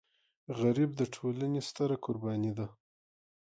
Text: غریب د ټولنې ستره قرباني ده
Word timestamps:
غریب 0.59 0.91
د 0.97 1.01
ټولنې 1.15 1.61
ستره 1.69 1.95
قرباني 2.05 2.51
ده 2.57 2.67